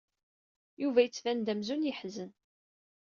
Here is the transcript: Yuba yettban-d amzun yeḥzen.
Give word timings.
Yuba 0.81 0.99
yettban-d 1.03 1.51
amzun 1.53 1.87
yeḥzen. 1.87 2.31